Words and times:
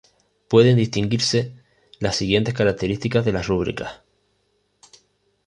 Pueden 0.47 0.77
distinguirse 0.77 1.53
las 1.99 2.15
siguientes 2.15 2.55
características 2.55 3.23
de 3.23 3.33
las 3.33 3.45
rúbricas. 3.47 4.01